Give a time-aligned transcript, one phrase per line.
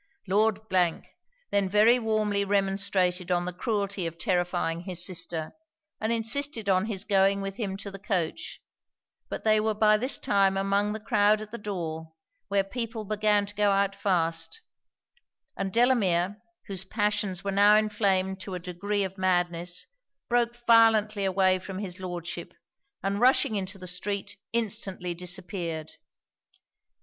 [0.27, 1.05] Lord then
[1.69, 5.51] very warmly remonstrated on the cruelty of terrifying his sister,
[5.99, 8.59] and insisted on his going with him to the coach:
[9.29, 12.13] but they were by this time among the croud at the door,
[12.47, 14.61] where people began to go out fast;
[15.55, 19.85] and Delamere, whose passions were now inflamed to a degree of madness,
[20.29, 22.55] broke violently away from his Lordship;
[23.03, 25.91] and rushing into the street, instantly disappeared.